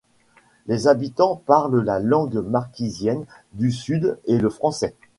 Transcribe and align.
Les 0.65 0.87
habitants 0.87 1.35
parlent 1.45 1.79
la 1.79 1.99
langue 1.99 2.37
marquisienne 2.39 3.27
du 3.53 3.71
sud 3.71 4.17
et 4.25 4.39
le 4.39 4.49
français. 4.49 4.95